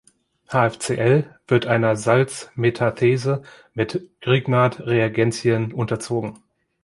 HfCl 0.47 1.29
wird 1.47 1.67
einer 1.67 1.95
Salzmetathese 1.95 3.43
mit 3.75 4.09
Grignard-Reagenzien 4.21 5.73
unterzogen. 5.73 6.39